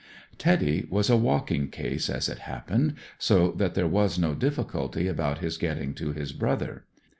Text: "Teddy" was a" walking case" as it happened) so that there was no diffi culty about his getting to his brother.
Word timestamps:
"Teddy" 0.49 0.87
was 0.89 1.11
a" 1.11 1.15
walking 1.15 1.67
case" 1.69 2.09
as 2.09 2.27
it 2.27 2.39
happened) 2.49 2.95
so 3.19 3.51
that 3.51 3.75
there 3.75 3.85
was 3.85 4.17
no 4.17 4.33
diffi 4.33 4.67
culty 4.67 5.07
about 5.07 5.37
his 5.37 5.59
getting 5.59 5.93
to 5.93 6.11
his 6.11 6.33
brother. 6.33 6.85